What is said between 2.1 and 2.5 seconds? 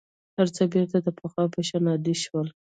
شول.